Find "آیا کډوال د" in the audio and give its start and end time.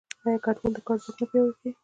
0.25-0.79